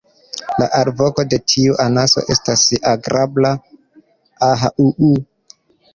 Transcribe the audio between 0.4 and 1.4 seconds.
La alvoko de